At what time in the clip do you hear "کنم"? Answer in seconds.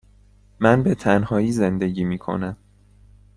2.17-2.57